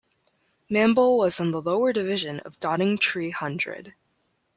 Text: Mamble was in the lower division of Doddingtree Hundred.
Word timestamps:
Mamble 0.67 1.15
was 1.15 1.39
in 1.39 1.51
the 1.51 1.61
lower 1.61 1.93
division 1.93 2.39
of 2.39 2.59
Doddingtree 2.59 3.33
Hundred. 3.33 3.93